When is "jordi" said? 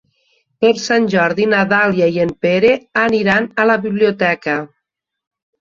1.15-1.45